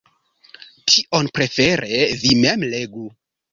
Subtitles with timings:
[0.93, 3.07] Tion prefere vi mem legu.